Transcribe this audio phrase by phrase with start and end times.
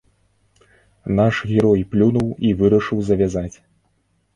[1.21, 3.57] Наш герой плюнуў і вырашыў завязаць.